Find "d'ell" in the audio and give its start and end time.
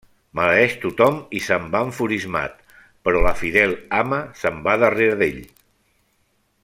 5.21-5.41